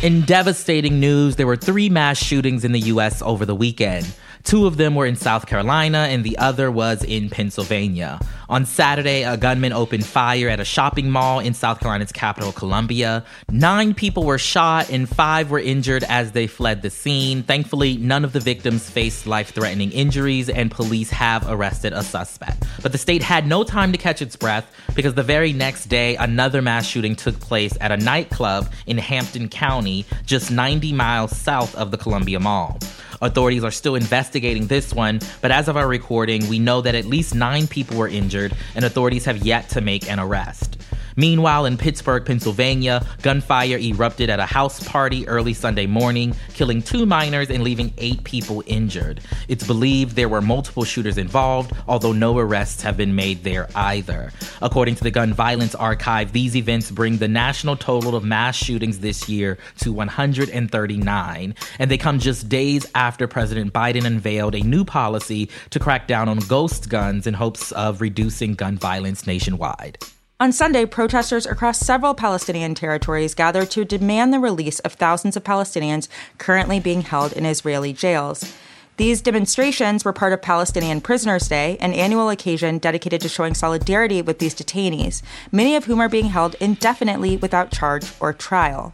In 0.02 0.22
devastating 0.22 1.00
news, 1.00 1.36
there 1.36 1.46
were 1.46 1.58
three 1.58 1.90
mass 1.90 2.18
shootings 2.18 2.64
in 2.64 2.72
the 2.72 2.80
U.S. 2.80 3.22
over 3.22 3.46
the 3.46 3.56
weekend. 3.56 4.10
Two 4.44 4.66
of 4.66 4.78
them 4.78 4.96
were 4.96 5.06
in 5.06 5.18
South 5.18 5.46
Carolina, 5.46 6.08
and 6.10 6.24
the 6.24 6.38
other 6.38 6.72
was 6.72 7.04
in 7.04 7.30
Pennsylvania. 7.30 8.20
On 8.50 8.66
Saturday, 8.66 9.22
a 9.22 9.38
gunman 9.38 9.74
opened 9.74 10.08
fire 10.08 10.50
at 10.50 10.60
a 10.60 10.66
shopping 10.66 11.12
mall 11.12 11.40
in 11.40 11.54
South 11.54 11.80
Carolina's 11.80 12.12
capital, 12.12 12.52
Columbia. 12.52 13.24
Nine 13.52 13.94
people 13.94 14.24
were 14.24 14.40
shot, 14.40 14.90
and 14.90 15.08
five 15.08 15.52
were 15.52 15.60
injured 15.60 16.04
as 16.06 16.32
they 16.32 16.48
fled 16.48 16.82
the 16.82 16.90
scene. 16.90 17.44
Thankfully, 17.44 17.98
none 17.98 18.26
of 18.26 18.34
the 18.34 18.40
victims 18.40 18.90
faced 18.90 19.28
life 19.28 19.52
threatening 19.52 19.92
injuries, 19.92 20.50
and 20.50 20.72
police 20.72 21.12
have 21.12 21.48
arrested 21.48 21.94
a 21.94 22.02
suspect. 22.02 22.64
But 22.82 22.92
the 22.92 22.98
state 22.98 23.22
had 23.22 23.46
no 23.46 23.64
time 23.64 23.92
to 23.92 24.00
catch 24.00 24.20
its 24.20 24.36
breath 24.36 24.66
because 24.96 25.14
the 25.14 25.22
very 25.22 25.54
next 25.54 25.86
day, 25.86 26.16
another 26.16 26.64
mass 26.64 26.88
shooting 26.88 27.16
took 27.16 27.40
place 27.40 27.78
at 27.80 27.92
a 27.92 27.98
nightclub 27.98 28.72
in 28.88 28.98
Hampton 28.98 29.50
County, 29.50 30.08
just 30.26 30.50
90 30.50 30.92
miles 30.94 31.38
south 31.38 31.76
of 31.76 31.92
the 31.92 31.98
Columbia 31.98 32.40
Mall. 32.40 32.80
Authorities 33.22 33.66
are 33.66 33.72
still 33.72 33.96
investigating 33.96 34.68
this 34.68 34.94
one, 34.94 35.20
but 35.42 35.52
as 35.52 35.68
of 35.68 35.76
our 35.76 35.88
recording, 35.88 36.48
we 36.48 36.58
know 36.58 36.80
that 36.82 36.96
at 36.96 37.06
least 37.06 37.36
nine 37.36 37.68
people 37.68 37.98
were 37.98 38.08
injured, 38.08 38.39
and 38.76 38.86
authorities 38.86 39.26
have 39.26 39.38
yet 39.46 39.70
to 39.70 39.82
make 39.82 40.10
an 40.10 40.20
arrest. 40.20 40.82
Meanwhile, 41.20 41.66
in 41.66 41.76
Pittsburgh, 41.76 42.26
Pennsylvania, 42.26 43.06
gunfire 43.24 43.78
erupted 43.78 44.30
at 44.30 44.40
a 44.40 44.46
house 44.46 44.82
party 44.88 45.28
early 45.28 45.54
Sunday 45.54 45.86
morning, 45.86 46.34
killing 46.54 46.82
two 46.82 47.06
minors 47.06 47.50
and 47.50 47.62
leaving 47.62 47.94
eight 47.98 48.24
people 48.24 48.64
injured. 48.68 49.20
It's 49.50 49.68
believed 49.68 50.16
there 50.16 50.30
were 50.30 50.40
multiple 50.40 50.86
shooters 50.86 51.18
involved, 51.18 51.74
although 51.90 52.14
no 52.14 52.38
arrests 52.40 52.84
have 52.84 52.96
been 52.96 53.16
made 53.16 53.44
there 53.44 53.68
either. 53.76 54.32
According 54.62 54.96
to 54.96 55.04
the 55.04 55.12
Gun 55.12 55.34
Violence 55.34 55.76
Archive, 55.76 56.32
these 56.32 56.56
events 56.56 56.90
bring 56.90 57.18
the 57.18 57.28
national 57.28 57.76
total 57.76 58.16
of 58.16 58.24
mass 58.24 58.56
shootings 58.56 59.00
this 59.00 59.28
year 59.28 59.58
to 59.80 59.92
139, 59.92 61.56
and 61.80 61.92
they 61.92 61.98
come 61.98 62.20
just 62.20 62.48
days 62.48 62.86
after 62.96 63.28
President 63.28 63.74
Biden 63.74 64.06
unveiled 64.06 64.56
a 64.56 64.62
new 64.62 64.86
policy 64.86 65.50
to 65.72 65.80
crack 65.80 66.08
down 66.08 66.30
on 66.30 66.40
ghost 66.40 66.88
guns 66.88 67.28
in 67.28 67.34
hopes 67.34 67.74
of 67.74 68.00
reducing 68.00 68.54
gun 68.54 68.78
violence 68.78 69.28
nationwide. 69.28 69.98
On 70.42 70.54
Sunday, 70.54 70.86
protesters 70.86 71.46
across 71.46 71.80
several 71.80 72.14
Palestinian 72.14 72.74
territories 72.74 73.36
gathered 73.36 73.70
to 73.72 73.84
demand 73.84 74.32
the 74.32 74.40
release 74.40 74.80
of 74.80 74.94
thousands 74.94 75.36
of 75.36 75.44
Palestinians 75.44 76.08
currently 76.38 76.80
being 76.80 77.02
held 77.02 77.34
in 77.34 77.46
Israeli 77.46 77.92
jails. 77.92 78.56
These 78.96 79.22
demonstrations 79.22 80.06
were 80.06 80.14
part 80.14 80.32
of 80.32 80.42
Palestinian 80.42 81.02
Prisoners' 81.02 81.50
Day, 81.50 81.76
an 81.82 81.92
annual 81.92 82.30
occasion 82.30 82.78
dedicated 82.78 83.20
to 83.20 83.28
showing 83.28 83.54
solidarity 83.54 84.22
with 84.22 84.40
these 84.40 84.56
detainees, 84.56 85.22
many 85.52 85.76
of 85.76 85.86
whom 85.86 86.00
are 86.00 86.08
being 86.08 86.28
held 86.28 86.56
indefinitely 86.62 87.36
without 87.36 87.74
charge 87.74 88.10
or 88.22 88.32
trial. 88.32 88.94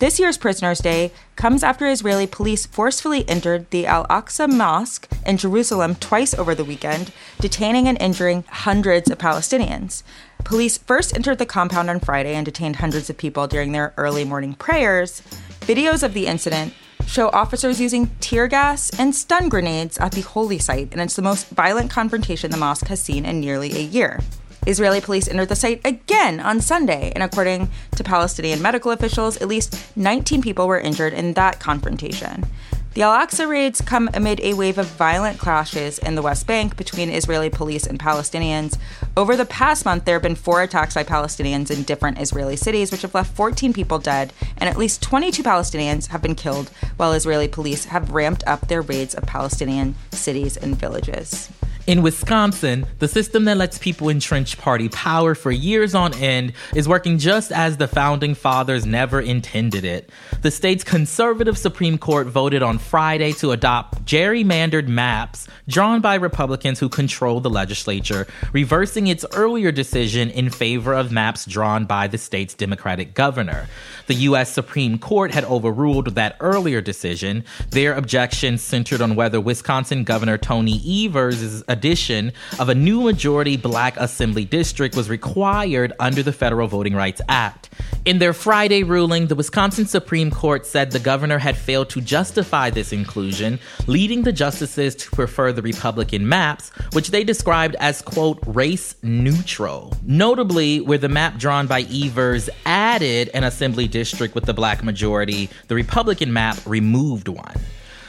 This 0.00 0.18
year's 0.18 0.38
Prisoners' 0.38 0.80
Day 0.80 1.12
comes 1.36 1.62
after 1.62 1.86
Israeli 1.86 2.26
police 2.26 2.66
forcefully 2.66 3.28
entered 3.28 3.70
the 3.70 3.86
Al 3.86 4.06
Aqsa 4.08 4.50
Mosque 4.50 5.06
in 5.24 5.36
Jerusalem 5.36 5.94
twice 5.94 6.34
over 6.34 6.54
the 6.54 6.64
weekend, 6.64 7.12
detaining 7.38 7.86
and 7.86 8.00
injuring 8.00 8.42
hundreds 8.48 9.08
of 9.08 9.18
Palestinians. 9.18 10.02
Police 10.44 10.78
first 10.78 11.14
entered 11.14 11.38
the 11.38 11.46
compound 11.46 11.90
on 11.90 12.00
Friday 12.00 12.34
and 12.34 12.44
detained 12.44 12.76
hundreds 12.76 13.08
of 13.08 13.16
people 13.16 13.46
during 13.46 13.72
their 13.72 13.94
early 13.96 14.24
morning 14.24 14.54
prayers. 14.54 15.22
Videos 15.60 16.02
of 16.02 16.14
the 16.14 16.26
incident 16.26 16.74
show 17.06 17.28
officers 17.30 17.80
using 17.80 18.08
tear 18.20 18.48
gas 18.48 18.90
and 18.98 19.14
stun 19.14 19.48
grenades 19.48 19.98
at 19.98 20.12
the 20.12 20.20
holy 20.20 20.58
site, 20.58 20.88
and 20.92 21.00
it's 21.00 21.16
the 21.16 21.22
most 21.22 21.48
violent 21.48 21.90
confrontation 21.90 22.50
the 22.50 22.56
mosque 22.56 22.86
has 22.86 23.00
seen 23.00 23.24
in 23.24 23.40
nearly 23.40 23.72
a 23.76 23.80
year. 23.80 24.20
Israeli 24.66 25.00
police 25.00 25.26
entered 25.26 25.48
the 25.48 25.56
site 25.56 25.80
again 25.84 26.38
on 26.38 26.60
Sunday, 26.60 27.12
and 27.14 27.22
according 27.22 27.70
to 27.96 28.04
Palestinian 28.04 28.60
medical 28.60 28.90
officials, 28.90 29.36
at 29.38 29.48
least 29.48 29.96
19 29.96 30.42
people 30.42 30.68
were 30.68 30.78
injured 30.78 31.12
in 31.12 31.32
that 31.34 31.60
confrontation. 31.60 32.44
The 32.92 33.02
Al 33.02 33.24
Aqsa 33.24 33.48
raids 33.48 33.80
come 33.80 34.10
amid 34.14 34.40
a 34.40 34.54
wave 34.54 34.76
of 34.76 34.88
violent 34.88 35.38
clashes 35.38 36.00
in 36.00 36.16
the 36.16 36.22
West 36.22 36.48
Bank 36.48 36.76
between 36.76 37.08
Israeli 37.08 37.48
police 37.48 37.86
and 37.86 38.00
Palestinians. 38.00 38.76
Over 39.16 39.36
the 39.36 39.44
past 39.44 39.84
month, 39.84 40.04
there 40.04 40.16
have 40.16 40.24
been 40.24 40.34
four 40.34 40.60
attacks 40.60 40.94
by 40.94 41.04
Palestinians 41.04 41.70
in 41.70 41.84
different 41.84 42.20
Israeli 42.20 42.56
cities, 42.56 42.90
which 42.90 43.02
have 43.02 43.14
left 43.14 43.36
14 43.36 43.72
people 43.72 44.00
dead, 44.00 44.32
and 44.58 44.68
at 44.68 44.76
least 44.76 45.02
22 45.02 45.40
Palestinians 45.44 46.08
have 46.08 46.20
been 46.20 46.34
killed, 46.34 46.70
while 46.96 47.12
Israeli 47.12 47.46
police 47.46 47.84
have 47.84 48.10
ramped 48.10 48.42
up 48.48 48.66
their 48.66 48.82
raids 48.82 49.14
of 49.14 49.22
Palestinian 49.22 49.94
cities 50.10 50.56
and 50.56 50.76
villages. 50.76 51.48
In 51.90 52.02
Wisconsin, 52.02 52.86
the 53.00 53.08
system 53.08 53.46
that 53.46 53.56
lets 53.56 53.76
people 53.76 54.10
entrench 54.10 54.56
party 54.58 54.88
power 54.90 55.34
for 55.34 55.50
years 55.50 55.92
on 55.92 56.14
end 56.14 56.52
is 56.72 56.86
working 56.86 57.18
just 57.18 57.50
as 57.50 57.78
the 57.78 57.88
founding 57.88 58.36
fathers 58.36 58.86
never 58.86 59.20
intended 59.20 59.84
it. 59.84 60.08
The 60.42 60.52
state's 60.52 60.84
conservative 60.84 61.58
Supreme 61.58 61.98
Court 61.98 62.28
voted 62.28 62.62
on 62.62 62.78
Friday 62.78 63.32
to 63.32 63.50
adopt 63.50 64.04
gerrymandered 64.04 64.86
maps 64.86 65.48
drawn 65.66 66.00
by 66.00 66.14
Republicans 66.14 66.78
who 66.78 66.88
control 66.88 67.40
the 67.40 67.50
legislature, 67.50 68.28
reversing 68.52 69.08
its 69.08 69.26
earlier 69.34 69.72
decision 69.72 70.30
in 70.30 70.48
favor 70.48 70.94
of 70.94 71.10
maps 71.10 71.44
drawn 71.44 71.86
by 71.86 72.06
the 72.06 72.18
state's 72.18 72.54
Democratic 72.54 73.14
governor. 73.14 73.68
The 74.06 74.14
U.S. 74.14 74.52
Supreme 74.52 74.96
Court 74.96 75.32
had 75.32 75.44
overruled 75.44 76.14
that 76.14 76.36
earlier 76.38 76.80
decision. 76.80 77.44
Their 77.70 77.94
objection 77.94 78.58
centered 78.58 79.00
on 79.00 79.16
whether 79.16 79.40
Wisconsin 79.40 80.04
Governor 80.04 80.38
Tony 80.38 81.06
Evers' 81.06 81.64
uh, 81.66 81.79
addition 81.80 82.30
of 82.58 82.68
a 82.68 82.74
new 82.74 83.00
majority 83.00 83.56
black 83.56 83.96
assembly 83.96 84.44
district 84.44 84.94
was 84.94 85.08
required 85.08 85.94
under 85.98 86.22
the 86.22 86.30
Federal 86.30 86.68
Voting 86.68 86.94
Rights 86.94 87.22
Act. 87.26 87.70
In 88.04 88.18
their 88.18 88.34
Friday 88.34 88.82
ruling, 88.82 89.28
the 89.28 89.34
Wisconsin 89.34 89.86
Supreme 89.86 90.30
Court 90.30 90.66
said 90.66 90.90
the 90.90 90.98
governor 90.98 91.38
had 91.38 91.56
failed 91.56 91.88
to 91.90 92.02
justify 92.02 92.68
this 92.68 92.92
inclusion, 92.92 93.58
leading 93.86 94.24
the 94.24 94.32
justices 94.32 94.94
to 94.96 95.10
prefer 95.10 95.52
the 95.52 95.62
Republican 95.62 96.28
maps, 96.28 96.68
which 96.92 97.12
they 97.12 97.24
described 97.24 97.76
as, 97.80 98.02
quote, 98.02 98.38
race 98.46 98.94
neutral. 99.02 99.94
Notably, 100.04 100.82
where 100.82 100.98
the 100.98 101.08
map 101.08 101.38
drawn 101.38 101.66
by 101.66 101.86
Evers 101.90 102.50
added 102.66 103.30
an 103.32 103.44
assembly 103.44 103.88
district 103.88 104.34
with 104.34 104.44
the 104.44 104.54
black 104.54 104.84
majority, 104.84 105.48
the 105.68 105.74
Republican 105.74 106.30
map 106.30 106.58
removed 106.66 107.28
one. 107.28 107.56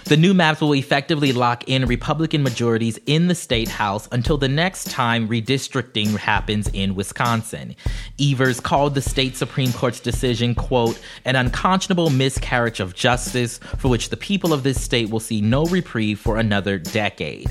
The 0.06 0.18
new 0.18 0.34
maps 0.34 0.60
will 0.60 0.76
effectively 0.76 1.32
lock 1.32 1.68
in 1.68 1.86
Republican 1.86 2.44
majorities 2.44 3.00
in 3.06 3.28
the 3.28 3.36
state 3.36 3.70
house 3.70 4.10
until 4.12 4.38
the 4.38 4.50
next 4.50 4.90
time 4.90 5.28
redistricting 5.28 6.18
happens 6.18 6.68
in 6.74 6.96
Wisconsin. 6.96 7.76
Evers 8.20 8.60
called 8.60 8.96
the 8.96 9.02
state 9.02 9.38
Supreme 9.38 9.72
Court's 9.72 10.00
decision, 10.00 10.54
quote, 10.56 11.00
an 11.24 11.36
unconscionable 11.36 12.10
miscarriage 12.10 12.80
of 12.80 12.94
justice 12.94 13.60
for 13.78 13.88
which 13.88 14.10
the 14.10 14.18
people 14.18 14.54
of 14.54 14.64
this 14.64 14.82
state 14.82 15.10
will 15.10 15.20
see 15.20 15.40
no 15.40 15.66
reprieve 15.66 16.20
for 16.20 16.38
another 16.38 16.78
decade. 16.78 17.50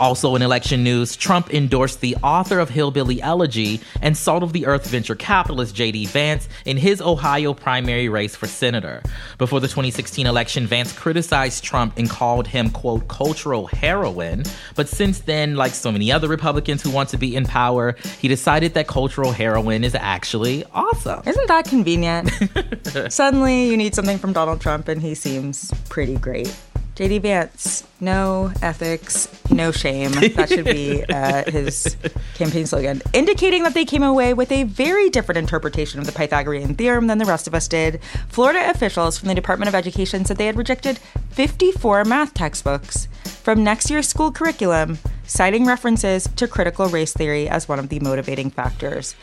Also, 0.00 0.34
in 0.34 0.40
election 0.40 0.82
news, 0.82 1.14
Trump 1.14 1.52
endorsed 1.52 2.00
the 2.00 2.16
author 2.22 2.58
of 2.58 2.70
Hillbilly 2.70 3.20
Elegy 3.20 3.82
and 4.00 4.16
Salt 4.16 4.42
of 4.42 4.54
the 4.54 4.64
Earth 4.64 4.86
venture 4.86 5.14
capitalist 5.14 5.74
J.D. 5.74 6.06
Vance 6.06 6.48
in 6.64 6.78
his 6.78 7.02
Ohio 7.02 7.52
primary 7.52 8.08
race 8.08 8.34
for 8.34 8.46
senator. 8.46 9.02
Before 9.36 9.60
the 9.60 9.68
2016 9.68 10.26
election, 10.26 10.66
Vance 10.66 10.90
criticized 10.94 11.62
Trump 11.62 11.98
and 11.98 12.08
called 12.08 12.46
him, 12.46 12.70
quote, 12.70 13.08
cultural 13.08 13.66
heroin. 13.66 14.44
But 14.74 14.88
since 14.88 15.20
then, 15.20 15.56
like 15.56 15.74
so 15.74 15.92
many 15.92 16.10
other 16.10 16.28
Republicans 16.28 16.82
who 16.82 16.90
want 16.90 17.10
to 17.10 17.18
be 17.18 17.36
in 17.36 17.44
power, 17.44 17.94
he 18.20 18.26
decided 18.26 18.72
that 18.72 18.86
cultural 18.86 19.32
heroin 19.32 19.84
is 19.84 19.94
actually 19.94 20.64
awesome. 20.72 21.20
Isn't 21.26 21.48
that 21.48 21.66
convenient? 21.66 22.30
Suddenly, 23.12 23.66
you 23.66 23.76
need 23.76 23.94
something 23.94 24.16
from 24.16 24.32
Donald 24.32 24.62
Trump, 24.62 24.88
and 24.88 25.02
he 25.02 25.14
seems 25.14 25.74
pretty 25.90 26.16
great. 26.16 26.50
JD 26.96 27.22
Vance, 27.22 27.84
no 28.00 28.52
ethics, 28.60 29.28
no 29.50 29.70
shame. 29.70 30.10
That 30.34 30.48
should 30.48 30.64
be 30.64 31.04
uh, 31.04 31.50
his 31.50 31.96
campaign 32.34 32.66
slogan, 32.66 33.00
indicating 33.12 33.62
that 33.62 33.74
they 33.74 33.84
came 33.84 34.02
away 34.02 34.34
with 34.34 34.52
a 34.52 34.64
very 34.64 35.08
different 35.08 35.38
interpretation 35.38 35.98
of 35.98 36.06
the 36.06 36.12
Pythagorean 36.12 36.74
theorem 36.74 37.06
than 37.06 37.18
the 37.18 37.24
rest 37.24 37.46
of 37.46 37.54
us 37.54 37.68
did. 37.68 38.00
Florida 38.28 38.70
officials 38.70 39.18
from 39.18 39.28
the 39.28 39.34
Department 39.34 39.68
of 39.68 39.74
Education 39.74 40.24
said 40.24 40.36
they 40.36 40.46
had 40.46 40.56
rejected 40.56 40.98
54 41.30 42.04
math 42.04 42.34
textbooks 42.34 43.08
from 43.24 43.64
next 43.64 43.90
year's 43.90 44.08
school 44.08 44.30
curriculum, 44.30 44.98
citing 45.24 45.64
references 45.64 46.28
to 46.36 46.46
critical 46.46 46.88
race 46.88 47.12
theory 47.12 47.48
as 47.48 47.68
one 47.68 47.78
of 47.78 47.88
the 47.88 48.00
motivating 48.00 48.50
factors. 48.50 49.14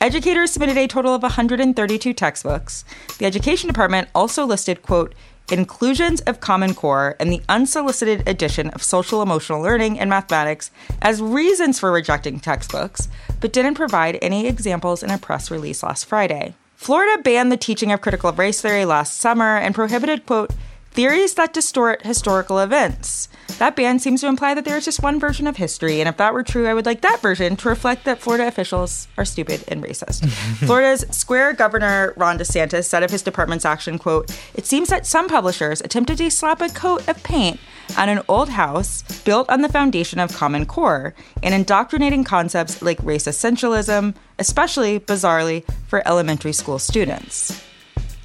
Educators 0.00 0.50
submitted 0.50 0.76
a 0.76 0.86
total 0.86 1.14
of 1.14 1.22
132 1.22 2.12
textbooks. 2.12 2.84
The 3.18 3.24
Education 3.24 3.68
Department 3.68 4.08
also 4.14 4.44
listed, 4.44 4.82
quote, 4.82 5.14
inclusions 5.50 6.20
of 6.22 6.40
Common 6.40 6.74
Core 6.74 7.16
and 7.20 7.30
the 7.30 7.42
unsolicited 7.48 8.26
addition 8.26 8.70
of 8.70 8.82
social 8.82 9.22
emotional 9.22 9.60
learning 9.60 9.98
and 9.98 10.08
mathematics 10.08 10.70
as 11.02 11.20
reasons 11.20 11.78
for 11.78 11.92
rejecting 11.92 12.40
textbooks, 12.40 13.08
but 13.40 13.52
didn't 13.52 13.74
provide 13.74 14.18
any 14.22 14.46
examples 14.46 15.02
in 15.02 15.10
a 15.10 15.18
press 15.18 15.50
release 15.50 15.82
last 15.82 16.06
Friday. 16.06 16.54
Florida 16.76 17.22
banned 17.22 17.52
the 17.52 17.56
teaching 17.56 17.92
of 17.92 18.00
critical 18.00 18.32
race 18.32 18.60
theory 18.60 18.84
last 18.84 19.18
summer 19.18 19.56
and 19.56 19.74
prohibited, 19.74 20.26
quote, 20.26 20.50
theories 20.94 21.34
that 21.34 21.52
distort 21.52 22.06
historical 22.06 22.60
events. 22.60 23.28
That 23.58 23.76
ban 23.76 23.98
seems 23.98 24.20
to 24.20 24.28
imply 24.28 24.54
that 24.54 24.64
there 24.64 24.76
is 24.76 24.84
just 24.84 25.02
one 25.02 25.20
version 25.20 25.46
of 25.46 25.56
history, 25.56 26.00
and 26.00 26.08
if 26.08 26.16
that 26.16 26.32
were 26.32 26.42
true, 26.42 26.66
I 26.66 26.74
would 26.74 26.86
like 26.86 27.02
that 27.02 27.20
version 27.20 27.56
to 27.56 27.68
reflect 27.68 28.04
that 28.04 28.20
Florida 28.20 28.46
officials 28.46 29.06
are 29.18 29.24
stupid 29.24 29.64
and 29.68 29.82
racist. 29.82 30.28
Florida's 30.66 31.04
Square 31.10 31.54
Governor 31.54 32.14
Ron 32.16 32.38
DeSantis 32.38 32.84
said 32.84 33.02
of 33.02 33.10
his 33.10 33.22
department's 33.22 33.64
action, 33.64 33.98
quote, 33.98 34.34
It 34.54 34.66
seems 34.66 34.88
that 34.88 35.06
some 35.06 35.28
publishers 35.28 35.80
attempted 35.80 36.18
to 36.18 36.30
slap 36.30 36.60
a 36.60 36.68
coat 36.68 37.06
of 37.08 37.22
paint 37.22 37.60
on 37.98 38.08
an 38.08 38.22
old 38.28 38.48
house 38.48 39.02
built 39.24 39.50
on 39.50 39.62
the 39.62 39.68
foundation 39.68 40.20
of 40.20 40.32
Common 40.32 40.64
Core 40.64 41.14
and 41.42 41.54
indoctrinating 41.54 42.24
concepts 42.24 42.82
like 42.82 43.02
race 43.02 43.24
essentialism, 43.24 44.14
especially, 44.38 45.00
bizarrely, 45.00 45.64
for 45.88 46.06
elementary 46.06 46.52
school 46.52 46.78
students. 46.78 47.62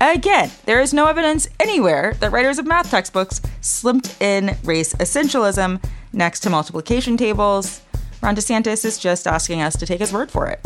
Again, 0.02 0.50
there 0.66 0.80
is 0.80 0.94
no 0.94 1.08
evidence 1.08 1.50
anywhere 1.60 2.14
that 2.22 2.32
writers 2.32 2.58
of 2.58 2.66
math 2.66 2.90
textbooks 2.90 3.42
slipped 3.60 4.16
in 4.22 4.56
race 4.64 4.94
essentialism 4.94 5.84
next 6.14 6.40
to 6.42 6.50
multiplication 6.50 7.18
tables. 7.18 7.82
Ron 8.24 8.34
DeSantis 8.34 8.86
is 8.86 8.98
just 8.98 9.28
asking 9.28 9.62
us 9.62 9.76
to 9.76 9.86
take 9.86 10.00
his 10.00 10.14
word 10.14 10.32
for 10.32 10.48
it. 10.48 10.66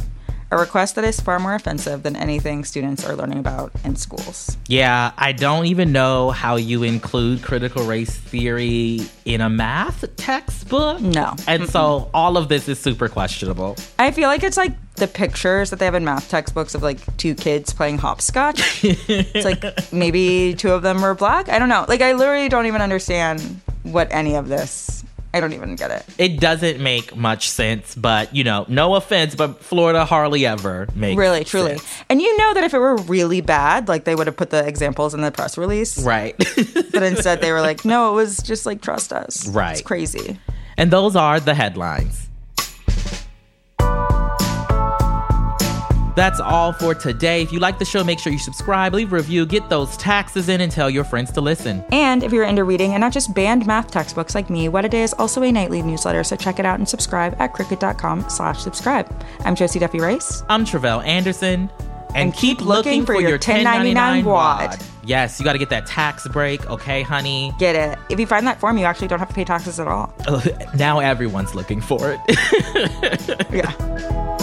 A 0.54 0.56
request 0.56 0.94
that 0.96 1.04
is 1.04 1.20
far 1.20 1.40
more 1.40 1.56
offensive 1.56 2.04
than 2.04 2.16
anything 2.16 2.64
students 2.64 3.04
are 3.04 3.16
learning 3.16 3.40
about 3.40 3.72
in 3.84 3.96
schools. 3.96 4.56
Yeah, 4.68 5.12
I 5.18 5.32
don't 5.32 5.66
even 5.66 5.92
know 5.92 6.30
how 6.30 6.58
you 6.58 6.84
include 6.84 7.42
critical 7.42 7.84
race 7.86 8.16
theory 8.16 9.00
in 9.26 9.42
a 9.42 9.50
math 9.50 10.16
textbook. 10.16 11.02
No. 11.02 11.34
And 11.48 11.68
so 11.68 12.08
all 12.14 12.38
of 12.38 12.50
this 12.50 12.70
is 12.70 12.78
super 12.78 13.10
questionable. 13.10 13.78
I 13.98 14.12
feel 14.12 14.28
like 14.28 14.44
it's 14.44 14.56
like 14.56 14.74
the 14.94 15.08
pictures 15.08 15.72
that 15.72 15.80
they 15.80 15.86
have 15.86 15.96
in 15.96 16.06
math 16.06 16.30
textbooks 16.30 16.76
of 16.76 16.84
like 16.84 17.00
two 17.18 17.34
kids 17.34 17.74
playing 17.74 17.98
hopscotch. 17.98 18.84
it's 18.84 19.46
like 19.46 19.92
maybe 19.92 20.54
two 20.54 20.72
of 20.72 20.84
them 20.84 21.02
were 21.02 21.16
black. 21.16 21.50
I 21.50 21.58
don't 21.58 21.70
know. 21.70 21.88
Like 21.88 22.02
I 22.02 22.14
literally 22.14 22.48
don't 22.48 22.68
even 22.68 22.84
understand 22.84 23.42
what 23.82 24.08
any 24.12 24.36
of 24.36 24.50
this. 24.50 25.04
I 25.34 25.40
don't 25.40 25.54
even 25.54 25.76
get 25.76 25.90
it. 25.92 26.06
It 26.18 26.40
doesn't 26.40 26.80
make 26.80 27.16
much 27.16 27.50
sense, 27.50 27.96
but 27.96 28.36
you 28.36 28.44
know, 28.44 28.66
no 28.68 28.96
offense, 28.96 29.34
but 29.36 29.64
Florida 29.64 30.06
hardly 30.06 30.46
ever 30.46 30.88
makes 30.96 31.18
Really, 31.18 31.44
truly. 31.44 31.78
sense. 31.78 32.04
And 32.10 32.22
you 32.22 32.38
know 32.38 32.54
that 32.54 32.64
if 32.64 32.74
it 32.74 32.80
were 32.80 32.98
really 32.98 33.42
bad, 33.42 33.88
like 33.88 34.04
they 34.06 34.14
would 34.16 34.28
have 34.28 34.38
put 34.38 34.52
the 34.52 34.66
examples 34.66 35.14
in 35.14 35.22
the 35.22 35.32
press 35.32 35.58
release. 35.58 35.98
Right. 36.04 36.36
But 36.94 37.02
instead 37.02 37.42
they 37.42 37.52
were 37.52 37.62
like, 37.62 37.84
no, 37.86 38.12
it 38.12 38.16
was 38.16 38.38
just 38.38 38.68
like 38.68 38.82
trust 38.82 39.12
us. 39.12 39.48
Right. 39.48 39.72
It's 39.72 39.82
crazy. 39.82 40.40
and 40.78 40.92
those 40.92 41.16
are 41.16 41.40
the 41.40 41.56
headlines. 41.56 42.30
That's 46.16 46.40
all 46.40 46.74
for 46.74 46.94
today. 46.94 47.42
If 47.42 47.52
you 47.52 47.60
like 47.60 47.80
the 47.80 47.86
show, 47.86 48.04
make 48.04 48.20
sure 48.20 48.32
you 48.32 48.40
subscribe, 48.40 48.94
leave 48.94 49.12
a 49.12 49.16
review, 49.16 49.46
get 49.46 49.70
those 49.70 49.98
taxes 49.98 50.48
in, 50.50 50.62
and 50.62 50.72
tell 50.72 50.90
your 50.90 51.04
friends 51.04 51.32
to 51.34 51.42
listen. 51.42 51.84
And 51.92 52.24
if 52.24 52.32
you're 52.32 52.44
into 52.44 52.64
reading 52.64 52.92
and 52.94 53.02
not 53.02 53.14
just 53.14 53.34
banned 53.34 53.66
math 53.66 53.90
textbooks 53.90 54.36
like 54.36 54.50
me, 54.50 54.70
What 54.70 54.86
a 54.86 54.90
Day 54.90 55.04
is 55.04 55.14
also 55.14 55.42
a 55.42 55.52
nightly 55.52 55.82
newsletter, 55.82 56.24
so 56.24 56.36
check 56.36 56.60
it 56.60 56.66
out 56.66 56.78
and 56.80 56.88
subscribe 56.88 57.36
at 57.40 57.54
crooked.com 57.54 58.30
slash 58.30 58.60
subscribe. 58.62 59.10
I'm 59.42 59.56
Josie 59.56 59.80
Duffy 59.80 60.00
Rice. 60.00 60.44
I'm 60.50 60.66
Tre'vell 60.66 61.04
Anderson. 61.06 61.70
And, 62.16 62.30
And 62.30 62.34
keep 62.36 62.62
looking 62.62 63.08
for 63.08 63.20
your 63.20 63.32
1099 63.32 64.26
wad. 64.26 64.80
Yes, 65.04 65.40
you 65.40 65.44
got 65.44 65.54
to 65.54 65.60
get 65.60 65.72
that 65.72 65.88
tax 65.88 66.28
break, 66.28 66.70
okay, 66.70 67.02
honey? 67.02 67.52
Get 67.58 67.76
it. 67.76 67.98
If 68.10 68.20
you 68.20 68.28
find 68.28 68.46
that 68.46 68.60
form, 68.60 68.78
you 68.78 68.86
actually 68.86 69.08
don't 69.08 69.18
have 69.18 69.30
to 69.30 69.34
pay 69.34 69.44
taxes 69.46 69.80
at 69.80 69.88
all. 69.88 70.14
now 70.78 71.00
everyone's 71.00 71.56
looking 71.56 71.82
for 71.82 72.12
it. 72.16 72.20
Yeah. 73.52 74.43